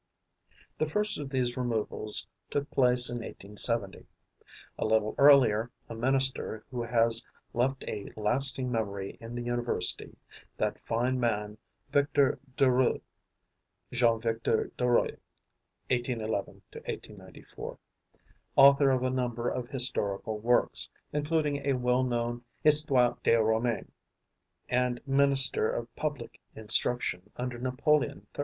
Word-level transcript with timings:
The 0.79 0.87
first 0.87 1.19
of 1.19 1.29
these 1.29 1.55
removals 1.55 2.25
took 2.49 2.71
place 2.71 3.07
in 3.11 3.17
1870. 3.17 4.07
A 4.79 4.83
little 4.83 5.13
earlier, 5.19 5.69
a 5.89 5.93
minister 5.93 6.65
who 6.71 6.81
has 6.81 7.23
left 7.53 7.83
a 7.87 8.11
lasting 8.15 8.71
memory 8.71 9.19
in 9.21 9.35
the 9.35 9.43
University, 9.43 10.17
that 10.57 10.79
fine 10.79 11.19
man, 11.19 11.59
Victor 11.91 12.39
Duruy 12.57 13.01
(Jean 13.91 14.19
Victor 14.19 14.71
Duruy 14.75 15.19
(1811 15.91 16.63
1894), 16.73 17.77
author 18.55 18.89
of 18.89 19.03
a 19.03 19.11
number 19.11 19.49
of 19.49 19.69
historical 19.69 20.39
works, 20.39 20.89
including 21.13 21.63
a 21.67 21.73
well 21.73 22.03
known 22.03 22.43
"Histoire 22.63 23.19
des 23.21 23.37
Romains", 23.37 23.91
and 24.67 24.99
minister 25.07 25.69
of 25.71 25.95
public 25.95 26.41
instruction 26.55 27.29
under 27.37 27.59
Napoleon 27.59 28.25
III. 28.35 28.39